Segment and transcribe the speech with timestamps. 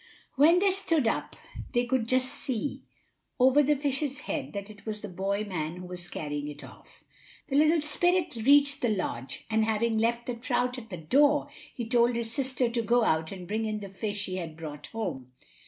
[0.33, 1.35] When they stood up
[1.73, 2.81] they could just see,
[3.39, 7.03] over the fish's head, that it was the boy man who was carrying it off.
[7.49, 11.85] The little spirit reached the lodge, and having left the trout at the door, he
[11.87, 15.33] told his sister to go out and bring in the fish he had brought home.